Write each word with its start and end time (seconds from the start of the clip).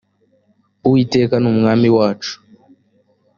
uwiteka 0.85 1.35
numwami 1.43 1.87
wacu. 1.97 2.33